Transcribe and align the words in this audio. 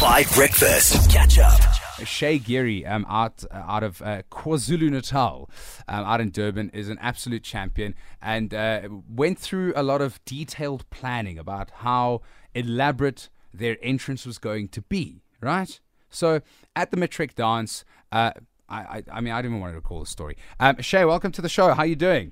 Five 0.00 0.32
Breakfast. 0.32 1.10
Catch 1.10 1.40
up. 1.40 1.58
Shae 2.04 2.44
Geary, 2.44 2.86
um, 2.86 3.04
out 3.08 3.42
uh, 3.50 3.64
out 3.66 3.82
of 3.82 4.00
uh, 4.00 4.22
KwaZulu 4.30 4.90
Natal, 4.90 5.50
um, 5.88 6.04
out 6.04 6.20
in 6.20 6.30
Durban, 6.30 6.70
is 6.70 6.88
an 6.88 6.98
absolute 7.00 7.42
champion 7.42 7.96
and 8.22 8.54
uh, 8.54 8.88
went 9.12 9.40
through 9.40 9.72
a 9.74 9.82
lot 9.82 10.00
of 10.00 10.24
detailed 10.24 10.88
planning 10.90 11.36
about 11.36 11.72
how 11.78 12.20
elaborate 12.54 13.28
their 13.52 13.76
entrance 13.82 14.24
was 14.24 14.38
going 14.38 14.68
to 14.68 14.82
be. 14.82 15.24
Right. 15.40 15.80
So 16.10 16.42
at 16.76 16.92
the 16.92 16.96
matric 16.96 17.34
dance, 17.34 17.84
uh, 18.12 18.30
I, 18.68 18.78
I, 18.78 19.02
I 19.14 19.20
mean, 19.20 19.32
I 19.32 19.42
didn't 19.42 19.56
even 19.56 19.60
want 19.60 19.72
to 19.72 19.76
recall 19.78 19.98
the 19.98 20.06
story. 20.06 20.36
Um, 20.60 20.76
Shae, 20.76 21.08
welcome 21.08 21.32
to 21.32 21.42
the 21.42 21.48
show. 21.48 21.74
How 21.74 21.82
are 21.82 21.86
you 21.86 21.96
doing? 21.96 22.30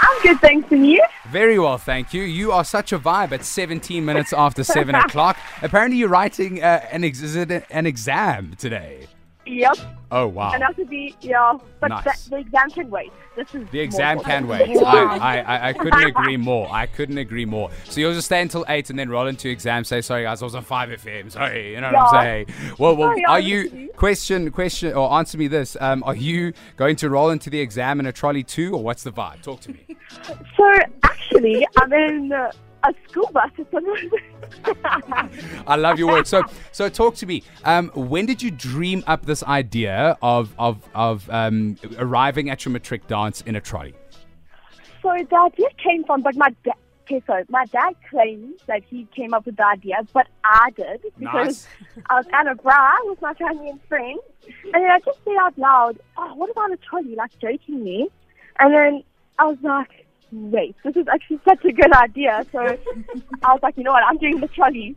I'm 0.00 0.22
good, 0.22 0.40
thanks, 0.40 0.70
and 0.72 0.86
you? 0.86 1.02
Very 1.28 1.58
well, 1.58 1.78
thank 1.78 2.14
you. 2.14 2.22
You 2.22 2.52
are 2.52 2.64
such 2.64 2.92
a 2.92 2.98
vibe 2.98 3.32
at 3.32 3.44
17 3.44 4.04
minutes 4.04 4.32
after 4.32 4.64
7 4.64 4.94
o'clock. 4.94 5.36
Apparently, 5.62 5.98
you're 5.98 6.08
writing 6.08 6.62
uh, 6.62 6.86
an, 6.90 7.04
ex- 7.04 7.22
an 7.34 7.86
exam 7.86 8.54
today. 8.58 9.06
Yep. 9.60 9.78
Oh, 10.12 10.26
wow. 10.26 10.50
And 10.52 10.62
after 10.62 10.84
be 10.84 11.14
yeah, 11.20 11.56
but 11.78 11.88
Nice. 11.88 12.24
the, 12.24 12.30
the 12.30 12.36
exam 12.38 12.70
can 12.70 12.90
wait. 12.90 13.12
This 13.36 13.54
is 13.54 13.68
The 13.70 13.78
exam 13.78 14.16
more 14.16 14.24
can 14.24 14.48
wait. 14.48 14.76
I, 14.78 14.82
I, 14.82 15.38
I, 15.38 15.68
I 15.68 15.72
couldn't 15.72 16.02
agree 16.02 16.36
more. 16.36 16.68
I 16.70 16.86
couldn't 16.86 17.18
agree 17.18 17.44
more. 17.44 17.70
So 17.84 18.00
you'll 18.00 18.14
just 18.14 18.26
stay 18.26 18.42
until 18.42 18.64
8 18.68 18.90
and 18.90 18.98
then 18.98 19.08
roll 19.08 19.28
into 19.28 19.48
exam, 19.48 19.84
say, 19.84 20.00
sorry, 20.00 20.24
guys, 20.24 20.42
I 20.42 20.46
was 20.46 20.56
on 20.56 20.64
5 20.64 20.88
FM. 20.88 21.30
Sorry, 21.30 21.74
you 21.74 21.80
know 21.80 21.92
what 21.92 22.14
I'm 22.14 22.22
saying? 22.24 22.46
Well, 22.78 22.96
well 22.96 23.10
Sorry, 23.10 23.24
are 23.24 23.30
honestly. 23.38 23.82
you, 23.82 23.92
question, 23.96 24.50
question, 24.50 24.94
or 24.94 25.12
answer 25.12 25.38
me 25.38 25.46
this, 25.46 25.76
um, 25.80 26.02
are 26.04 26.16
you 26.16 26.54
going 26.76 26.96
to 26.96 27.08
roll 27.08 27.30
into 27.30 27.48
the 27.48 27.60
exam 27.60 28.00
in 28.00 28.06
a 28.06 28.12
trolley 28.12 28.42
too, 28.42 28.74
or 28.74 28.82
what's 28.82 29.04
the 29.04 29.12
vibe? 29.12 29.42
Talk 29.42 29.60
to 29.60 29.70
me. 29.70 29.86
So 30.56 30.74
actually, 31.04 31.66
I'm 31.78 31.92
in 31.92 32.32
uh, 32.32 32.50
a 32.84 32.94
school 33.08 33.30
bus 33.32 33.50
the 33.56 33.80
moment. 33.80 34.12
I 35.66 35.76
love 35.76 35.98
your 35.98 36.08
work. 36.08 36.26
So, 36.26 36.42
so 36.72 36.88
talk 36.88 37.14
to 37.16 37.26
me. 37.26 37.42
Um, 37.64 37.90
when 37.94 38.26
did 38.26 38.42
you 38.42 38.50
dream 38.50 39.04
up 39.06 39.26
this 39.26 39.42
idea 39.42 40.16
of 40.22 40.54
of 40.58 40.88
of 40.94 41.28
um, 41.30 41.76
arriving 41.98 42.50
at 42.50 42.64
your 42.64 42.72
matric 42.72 43.06
dance 43.06 43.42
in 43.42 43.56
a 43.56 43.60
trolley? 43.60 43.94
so 45.02 45.14
the 45.28 45.36
idea 45.36 45.68
came 45.82 46.04
from, 46.04 46.22
but 46.22 46.36
my 46.36 46.50
dad. 46.64 46.74
Okay, 47.02 47.22
so 47.26 47.42
my 47.48 47.64
dad 47.66 47.94
claims 48.08 48.60
that 48.68 48.84
he 48.88 49.04
came 49.16 49.34
up 49.34 49.44
with 49.44 49.56
the 49.56 49.66
idea, 49.66 49.96
but 50.12 50.28
I 50.44 50.70
did 50.76 51.04
because 51.18 51.66
I 52.08 52.18
was 52.18 52.26
at 52.32 52.46
a 52.46 52.54
bar 52.54 52.94
with 53.02 53.20
my 53.20 53.34
family 53.34 53.68
and 53.68 53.82
friends, 53.88 54.20
and 54.72 54.74
then 54.74 54.88
I 54.88 55.00
just 55.00 55.18
said 55.24 55.34
out 55.40 55.58
loud, 55.58 55.98
"Oh, 56.16 56.34
what 56.34 56.50
about 56.50 56.70
a 56.70 56.76
trolley?" 56.76 57.16
Like 57.16 57.36
jokingly, 57.40 58.06
and 58.60 58.72
then 58.72 59.02
I 59.40 59.46
was 59.46 59.58
like, 59.60 60.06
"Wait, 60.32 60.76
this 60.84 60.96
is 60.96 61.06
actually 61.08 61.40
such 61.48 61.64
a 61.64 61.72
good 61.72 61.92
idea." 61.92 62.44
So 62.52 62.58
I 63.42 63.52
was 63.52 63.60
like, 63.62 63.76
"You 63.76 63.84
know 63.84 63.92
what? 63.92 64.04
I'm 64.04 64.18
doing 64.18 64.40
the 64.40 64.48
trolley." 64.48 64.96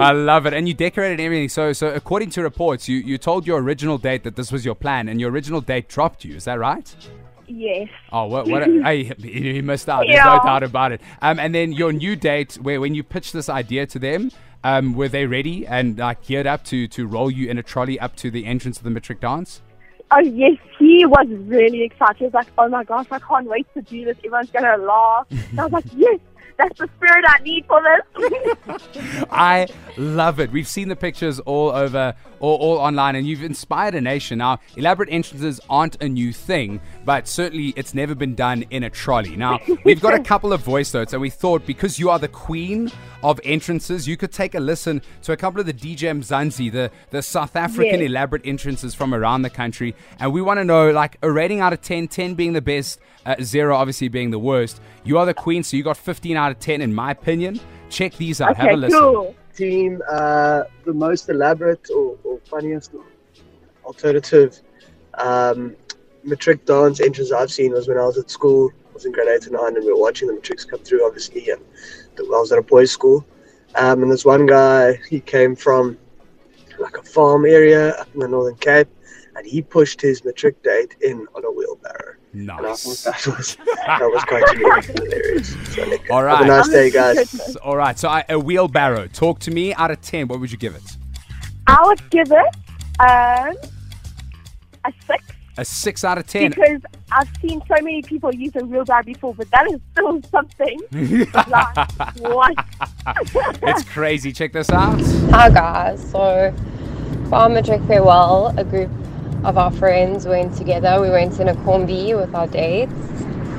I 0.00 0.12
love 0.12 0.46
it, 0.46 0.54
and 0.54 0.66
you 0.66 0.74
decorated 0.74 1.20
everything. 1.20 1.48
So, 1.48 1.72
so 1.72 1.88
according 1.88 2.30
to 2.30 2.42
reports, 2.42 2.88
you 2.88 2.98
you 2.98 3.18
told 3.18 3.46
your 3.46 3.60
original 3.60 3.98
date 3.98 4.24
that 4.24 4.36
this 4.36 4.50
was 4.52 4.64
your 4.64 4.74
plan, 4.74 5.08
and 5.08 5.20
your 5.20 5.30
original 5.30 5.60
date 5.60 5.88
dropped 5.88 6.24
you. 6.24 6.34
Is 6.36 6.44
that 6.44 6.58
right? 6.58 6.94
yes. 7.52 7.88
Oh, 8.10 8.26
what? 8.26 8.48
what 8.48 8.62
a, 8.62 8.82
hey, 8.84 9.04
he 9.04 9.62
missed 9.62 9.88
out. 9.88 10.04
There's 10.06 10.24
no 10.24 10.40
doubt 10.42 10.62
about 10.62 10.92
it. 10.92 11.00
Um, 11.20 11.38
and 11.38 11.54
then 11.54 11.72
your 11.72 11.92
new 11.92 12.16
date, 12.16 12.54
where 12.54 12.80
when 12.80 12.94
you 12.94 13.02
pitched 13.02 13.32
this 13.32 13.48
idea 13.48 13.86
to 13.86 13.98
them, 13.98 14.30
um, 14.64 14.94
were 14.94 15.08
they 15.08 15.26
ready 15.26 15.66
and 15.66 15.98
like 15.98 16.22
geared 16.22 16.46
up 16.46 16.64
to 16.66 16.86
to 16.88 17.06
roll 17.06 17.30
you 17.30 17.48
in 17.48 17.58
a 17.58 17.62
trolley 17.62 17.98
up 17.98 18.16
to 18.16 18.30
the 18.30 18.46
entrance 18.46 18.78
of 18.78 18.84
the 18.84 18.90
matric 18.90 19.20
dance? 19.20 19.60
Oh 20.14 20.20
yes, 20.20 20.58
he 20.78 21.06
was 21.06 21.26
really 21.28 21.82
excited. 21.84 22.16
He 22.18 22.24
was 22.24 22.34
like, 22.34 22.48
"Oh 22.58 22.68
my 22.68 22.84
gosh, 22.84 23.06
I 23.10 23.18
can't 23.18 23.46
wait 23.46 23.66
to 23.72 23.80
do 23.80 24.04
this. 24.04 24.18
Everyone's 24.18 24.50
gonna 24.50 24.76
laugh." 24.76 25.26
And 25.30 25.58
I 25.58 25.64
was 25.64 25.72
like, 25.72 25.84
"Yes, 25.96 26.20
that's 26.58 26.78
the 26.78 26.88
spirit 26.96 27.24
I 27.28 27.42
need 27.42 27.66
for 27.66 27.80
this." 27.82 29.26
I 29.30 29.66
love 29.96 30.40
it. 30.40 30.50
We've 30.50 30.68
seen 30.68 30.88
the 30.88 30.96
pictures 30.96 31.40
all 31.40 31.70
over, 31.70 32.14
all, 32.40 32.56
all 32.56 32.78
online, 32.78 33.16
and 33.16 33.26
you've 33.26 33.42
inspired 33.42 33.94
a 33.94 34.00
nation. 34.00 34.38
Now, 34.38 34.58
elaborate 34.76 35.08
entrances 35.10 35.60
aren't 35.68 36.00
a 36.02 36.08
new 36.08 36.32
thing, 36.32 36.80
but 37.04 37.28
certainly 37.28 37.72
it's 37.76 37.94
never 37.94 38.14
been 38.14 38.34
done 38.34 38.64
in 38.70 38.82
a 38.84 38.90
trolley. 38.90 39.36
Now, 39.36 39.58
we've 39.84 40.00
got 40.00 40.14
a 40.14 40.20
couple 40.22 40.52
of 40.52 40.60
voice 40.62 40.92
notes, 40.94 41.12
and 41.12 41.22
we 41.22 41.30
thought 41.30 41.66
because 41.66 41.98
you 41.98 42.10
are 42.10 42.18
the 42.18 42.28
queen 42.28 42.90
of 43.22 43.40
entrances, 43.44 44.08
you 44.08 44.16
could 44.16 44.32
take 44.32 44.54
a 44.54 44.60
listen 44.60 45.00
to 45.22 45.32
a 45.32 45.36
couple 45.36 45.60
of 45.60 45.66
the 45.66 45.72
DJ 45.72 46.10
Mzansi, 46.16 46.70
the, 46.72 46.90
the 47.10 47.22
South 47.22 47.54
African 47.56 48.00
Yes. 48.00 48.08
elaborate 48.08 48.42
entrances 48.44 48.94
from 48.94 49.14
around 49.14 49.42
the 49.42 49.50
country. 49.50 49.94
And 50.18 50.32
we 50.32 50.42
want 50.42 50.58
to 50.58 50.64
know, 50.64 50.90
like, 50.90 51.18
a 51.22 51.30
rating 51.30 51.60
out 51.60 51.72
of 51.72 51.80
10, 51.82 52.08
10 52.08 52.34
being 52.34 52.52
the 52.52 52.60
best, 52.60 52.98
uh, 53.24 53.36
zero 53.42 53.76
obviously 53.76 54.08
being 54.08 54.30
the 54.30 54.38
worst. 54.38 54.80
You 55.04 55.18
are 55.18 55.26
the 55.26 55.34
queen, 55.34 55.62
so 55.62 55.76
you 55.76 55.82
got 55.84 55.96
15 55.96 56.31
out 56.36 56.52
of 56.52 56.58
10, 56.58 56.80
in 56.80 56.94
my 56.94 57.10
opinion. 57.12 57.60
Check 57.88 58.14
these 58.14 58.40
out. 58.40 58.56
Have 58.56 58.66
a 58.66 58.70
okay, 58.70 58.76
listen. 58.76 59.00
cool. 59.00 59.34
team, 59.54 60.02
uh, 60.10 60.62
the 60.84 60.92
most 60.92 61.28
elaborate 61.28 61.90
or, 61.90 62.16
or 62.24 62.38
funniest 62.40 62.92
alternative 63.84 64.60
um, 65.14 65.76
matric 66.24 66.64
dance 66.64 67.00
entrance 67.00 67.32
I've 67.32 67.50
seen 67.50 67.72
was 67.72 67.88
when 67.88 67.98
I 67.98 68.06
was 68.06 68.18
at 68.18 68.30
school. 68.30 68.70
I 68.90 68.94
was 68.94 69.04
in 69.04 69.12
grade 69.12 69.28
8 69.28 69.44
and 69.44 69.52
9 69.52 69.76
and 69.76 69.84
we 69.84 69.92
were 69.92 69.98
watching 69.98 70.28
the 70.28 70.34
matrics 70.34 70.64
come 70.64 70.80
through, 70.80 71.06
obviously. 71.06 71.50
And 71.50 71.60
I 72.18 72.22
was 72.22 72.52
at 72.52 72.58
a 72.58 72.62
boys' 72.62 72.90
school. 72.90 73.24
Um, 73.74 74.02
and 74.02 74.12
this 74.12 74.24
one 74.24 74.46
guy, 74.46 74.98
he 75.08 75.20
came 75.20 75.56
from 75.56 75.98
like 76.78 76.96
a 76.96 77.02
farm 77.02 77.46
area 77.46 77.90
up 77.90 78.08
in 78.14 78.20
the 78.20 78.28
Northern 78.28 78.56
Cape. 78.56 78.88
And 79.34 79.46
he 79.46 79.62
pushed 79.62 80.00
his 80.00 80.24
matric 80.24 80.62
date 80.62 80.96
in 81.00 81.26
on 81.34 81.44
a 81.44 81.50
wheelbarrow. 81.50 82.14
And 82.34 82.46
Nice. 82.46 83.02
that 83.04 83.26
was, 83.26 83.56
that 83.86 84.00
was 84.00 84.24
quite 84.24 84.48
hilarious. 84.96 85.74
So, 85.74 85.84
like, 85.86 86.10
All 86.10 86.22
Have 86.24 86.40
a 86.42 86.46
nice 86.46 86.68
day, 86.68 86.90
guys. 86.90 87.56
All 87.56 87.76
right. 87.76 87.98
So 87.98 88.08
I, 88.08 88.24
a 88.28 88.38
wheelbarrow. 88.38 89.06
Talk 89.08 89.38
to 89.40 89.50
me. 89.50 89.74
Out 89.74 89.90
of 89.90 90.00
ten, 90.02 90.28
what 90.28 90.40
would 90.40 90.50
you 90.52 90.58
give 90.58 90.74
it? 90.74 90.82
I 91.66 91.82
would 91.86 92.10
give 92.10 92.30
it 92.30 92.56
um, 93.00 93.54
a 94.84 94.92
six 95.06 95.24
A 95.58 95.64
six 95.64 96.04
out 96.04 96.18
of 96.18 96.26
ten. 96.26 96.50
because 96.50 96.80
I've 97.10 97.28
seen 97.40 97.60
so 97.68 97.74
many 97.82 98.02
people 98.02 98.34
use 98.34 98.52
a 98.56 98.64
wheelbarrow 98.64 99.02
before, 99.02 99.34
but 99.34 99.50
that 99.50 99.70
is 99.70 99.80
still 99.92 100.20
something. 100.30 100.78
like, 101.48 101.92
what? 102.20 102.54
it's 103.62 103.84
crazy. 103.84 104.32
Check 104.32 104.52
this 104.52 104.70
out. 104.70 105.00
Hi 105.30 105.48
guys, 105.50 106.02
so 106.10 106.54
for 107.28 107.34
our 107.34 107.48
matric 107.48 107.82
farewell, 107.84 108.54
a 108.58 108.64
group 108.64 108.90
of 109.44 109.58
our 109.58 109.70
friends 109.72 110.26
went 110.26 110.56
together. 110.56 111.00
We 111.00 111.10
went 111.10 111.40
in 111.40 111.48
a 111.48 111.54
combi 111.54 112.16
with 112.18 112.34
our 112.34 112.46
dates, 112.46 112.92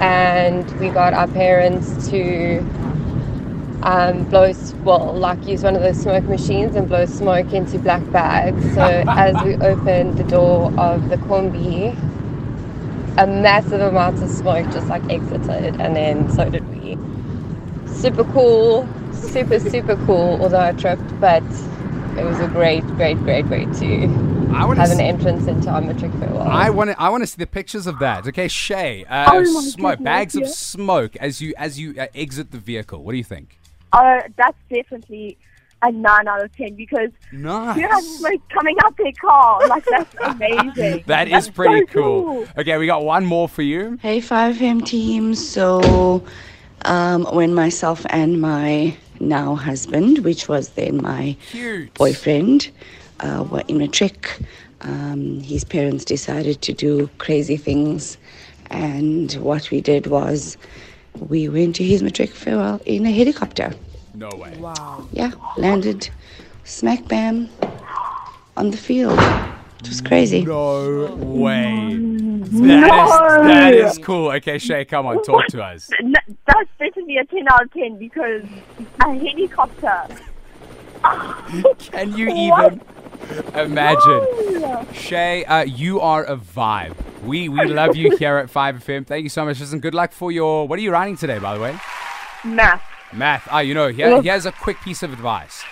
and 0.00 0.68
we 0.80 0.88
got 0.88 1.14
our 1.14 1.28
parents 1.28 2.08
to 2.10 2.58
um, 3.82 4.24
blow, 4.24 4.52
well, 4.84 5.12
like 5.12 5.46
use 5.46 5.62
one 5.62 5.76
of 5.76 5.82
those 5.82 6.00
smoke 6.00 6.24
machines 6.24 6.76
and 6.76 6.88
blow 6.88 7.04
smoke 7.06 7.52
into 7.52 7.78
black 7.78 8.10
bags. 8.10 8.62
So 8.74 8.82
as 9.08 9.42
we 9.44 9.54
opened 9.56 10.18
the 10.18 10.24
door 10.24 10.72
of 10.78 11.08
the 11.08 11.16
combi, 11.16 11.92
a 13.18 13.26
massive 13.26 13.80
amount 13.80 14.22
of 14.22 14.30
smoke 14.30 14.66
just 14.72 14.88
like 14.88 15.08
exited, 15.10 15.80
and 15.80 15.94
then 15.94 16.30
so 16.30 16.48
did 16.48 16.66
we. 16.74 16.98
Super 17.92 18.24
cool, 18.24 18.88
super 19.12 19.58
super 19.58 19.96
cool. 20.06 20.38
Although 20.42 20.60
I 20.60 20.72
tripped, 20.72 21.20
but 21.20 21.42
it 22.18 22.24
was 22.24 22.40
a 22.40 22.48
great, 22.48 22.86
great, 22.88 23.18
great 23.18 23.46
way 23.46 23.66
to 23.66 24.06
I 24.06 24.08
want 24.08 24.35
have 24.76 24.90
an 24.90 24.98
to. 24.98 25.04
entrance 25.04 25.46
into 25.46 25.68
our 25.70 25.80
matric 25.80 26.12
farewell. 26.12 26.42
I 26.42 26.70
want 26.70 26.90
to. 26.90 27.00
I 27.00 27.08
want 27.08 27.22
to 27.22 27.26
see 27.26 27.36
the 27.38 27.46
pictures 27.46 27.86
of 27.86 27.98
that. 28.00 28.26
Okay, 28.28 28.46
Shae. 28.46 29.04
Uh, 29.08 29.30
Oh 29.32 29.44
smoke. 29.44 29.98
goodness, 29.98 30.04
Bags 30.04 30.34
of 30.36 30.48
smoke 30.48 31.16
as 31.16 31.40
you 31.42 31.54
as 31.58 31.78
you 31.78 31.94
uh, 32.00 32.06
exit 32.14 32.50
the 32.52 32.58
vehicle. 32.58 33.02
What 33.02 33.12
do 33.12 33.18
you 33.18 33.24
think? 33.24 33.58
Uh, 33.92 34.20
that's 34.36 34.58
definitely 34.72 35.36
a 35.82 35.92
nine 35.92 36.26
out 36.26 36.42
of 36.42 36.50
ten 36.56 36.74
because 36.74 37.10
Nice. 37.32 37.76
you 37.76 37.86
have 37.86 38.02
smoke 38.02 38.40
coming 38.48 38.76
out 38.84 38.96
their 38.96 39.12
car. 39.20 39.66
Like 39.68 39.84
that's 39.90 40.14
amazing. 40.22 41.04
That 41.06 41.28
is 41.28 41.32
That's 41.46 41.48
pretty 41.50 41.86
so 41.88 41.92
cool. 41.92 42.46
Okay, 42.56 42.76
we 42.78 42.86
got 42.86 43.04
one 43.04 43.24
more 43.26 43.48
for 43.48 43.62
you. 43.62 43.98
Hey, 44.00 44.20
5M 44.20 44.84
team. 44.86 45.34
So, 45.34 46.24
um, 46.84 47.24
when 47.32 47.54
myself 47.54 48.06
and 48.10 48.40
my 48.40 48.96
now 49.20 49.54
husband, 49.54 50.18
which 50.20 50.48
was 50.48 50.70
then 50.70 50.96
my 51.02 51.36
Cute. 51.50 51.92
boyfriend, 51.94 52.70
uh, 53.20 53.44
were 53.50 53.62
in 53.68 53.80
a 53.80 53.88
trick, 53.88 54.38
um, 54.82 55.40
his 55.40 55.64
parents 55.64 56.04
decided 56.04 56.62
to 56.62 56.72
do 56.72 57.08
crazy 57.18 57.56
things. 57.56 58.18
And 58.70 59.32
what 59.34 59.70
we 59.70 59.80
did 59.80 60.06
was 60.06 60.56
we 61.18 61.48
went 61.48 61.76
to 61.76 61.84
his 61.84 62.02
matric 62.02 62.30
farewell 62.30 62.80
in 62.84 63.06
a 63.06 63.12
helicopter. 63.12 63.72
No 64.14 64.28
way. 64.36 64.56
Wow. 64.58 65.06
Yeah, 65.12 65.32
landed 65.56 66.08
smack 66.64 67.06
bam 67.08 67.48
on 68.56 68.70
the 68.70 68.76
field. 68.76 69.18
It 69.80 69.88
was 69.88 70.00
crazy. 70.00 70.44
No 70.44 71.14
way. 71.16 71.98
That 71.98 72.94
is 72.94 73.46
that 73.46 73.74
is 73.74 73.98
cool. 73.98 74.30
Okay, 74.32 74.56
Shae, 74.56 74.88
come 74.88 75.06
on, 75.06 75.22
talk 75.22 75.46
to 75.48 75.62
us. 75.62 75.90
N- 76.00 76.14
That's 76.46 76.70
definitely 76.78 77.18
a 77.18 77.24
10 77.24 77.48
out 77.48 77.64
of 77.64 77.72
10 77.72 77.98
because 77.98 78.44
a 79.04 79.14
helicopter. 79.14 80.02
Can 81.92 82.16
you 82.16 82.28
even 82.28 82.80
imagine? 83.54 84.20
Shae, 84.92 85.44
uh, 85.48 85.64
you 85.66 86.00
are 86.00 86.24
a 86.24 86.36
vibe. 86.36 86.94
We 87.24 87.48
we 87.48 87.64
love 87.66 87.96
you 87.96 88.16
here 88.18 88.36
at 88.38 88.48
5FM. 88.52 89.06
Thank 89.06 89.24
you 89.24 89.28
so 89.28 89.44
much. 89.44 89.60
Listen, 89.60 89.80
good 89.80 89.94
luck 89.94 90.12
for 90.12 90.30
your. 90.32 90.66
What 90.68 90.78
are 90.78 90.82
you 90.82 90.90
writing 90.92 91.16
today, 91.16 91.38
by 91.38 91.54
the 91.54 91.60
way? 91.60 91.76
Math. 92.44 92.82
Math. 93.12 93.48
Ah, 93.50 93.60
you 93.60 93.74
know, 93.74 93.88
here, 93.88 94.20
here's 94.22 94.46
a 94.46 94.52
quick 94.52 94.80
piece 94.80 95.02
of 95.02 95.12
advice. 95.12 95.64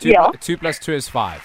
Two, 0.00 0.10
Yeah. 0.10 0.30
two 0.40 0.56
plus 0.56 0.78
two 0.78 0.92
is 0.92 1.08
five. 1.08 1.42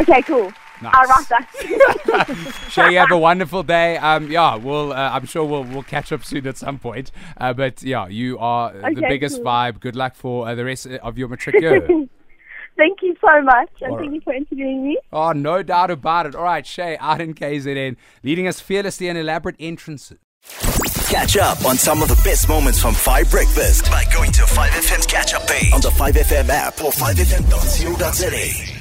Okay, 0.00 0.22
cool. 0.22 0.52
Nice. 0.82 0.94
I'll 0.94 1.08
write 1.08 1.28
that. 1.28 1.46
Shae, 2.70 2.92
you 2.92 2.98
have 2.98 3.10
a 3.10 3.18
wonderful 3.18 3.62
day. 3.62 3.98
Um, 3.98 4.30
yeah, 4.30 4.56
we'll. 4.56 4.92
Uh, 4.92 5.10
I'm 5.12 5.26
sure 5.26 5.44
we'll 5.44 5.64
we'll 5.64 5.82
catch 5.82 6.10
up 6.12 6.24
soon 6.24 6.46
at 6.46 6.56
some 6.56 6.78
point. 6.78 7.10
Uh, 7.36 7.52
but 7.52 7.82
yeah, 7.82 8.08
you 8.08 8.38
are 8.38 8.70
uh, 8.70 8.88
the 8.90 9.02
biggest 9.02 9.36
cool. 9.36 9.44
vibe. 9.44 9.80
Good 9.80 9.94
luck 9.96 10.14
for 10.14 10.48
uh, 10.48 10.54
the 10.54 10.64
rest 10.64 10.86
of 10.86 11.18
your 11.18 11.28
matric 11.28 11.60
year. 11.60 11.86
Thank 12.76 13.02
you 13.02 13.14
so 13.20 13.42
much, 13.42 13.68
and 13.82 13.92
All 13.92 13.98
thank 13.98 14.10
right. 14.10 14.14
you 14.14 14.20
for 14.22 14.32
interviewing 14.32 14.82
me. 14.86 14.98
oh, 15.12 15.32
no 15.32 15.62
doubt 15.62 15.90
about 15.90 16.26
it. 16.26 16.34
All 16.34 16.44
right, 16.44 16.64
Shae, 16.64 16.96
out 17.00 17.20
in 17.20 17.34
KZN, 17.34 17.96
leading 18.22 18.46
us 18.46 18.60
fearlessly 18.60 19.08
in 19.08 19.16
elaborate 19.16 19.56
entrances. 19.58 20.18
Catch 21.10 21.36
up 21.36 21.64
on 21.66 21.76
some 21.76 22.02
of 22.02 22.08
the 22.08 22.14
best 22.24 22.48
moments 22.48 22.80
from 22.80 22.94
5 22.94 23.30
Breakfast 23.30 23.84
by 23.90 24.04
going 24.14 24.32
to 24.32 24.42
5FM's 24.42 25.06
catch 25.06 25.34
up 25.34 25.46
page 25.46 25.72
on 25.72 25.80
the 25.82 25.90
5FM 25.90 26.48
app 26.48 26.80
or 26.82 26.92
5FM.co.za. 26.92 28.79